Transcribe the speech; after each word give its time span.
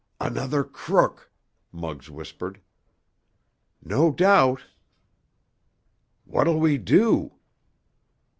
"Another 0.19 0.63
crook," 0.63 1.31
Muggs 1.71 2.09
whispered. 2.09 2.59
"No 3.83 4.09
doubt." 4.11 4.63
"What'll 6.25 6.59
we 6.59 6.79
do?" 6.79 7.33